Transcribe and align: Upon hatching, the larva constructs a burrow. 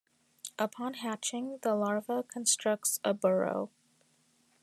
Upon 0.57 0.95
hatching, 0.95 1.59
the 1.61 1.75
larva 1.75 2.23
constructs 2.23 2.99
a 3.03 3.13
burrow. 3.13 3.69